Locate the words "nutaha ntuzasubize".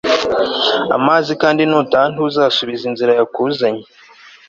1.69-2.83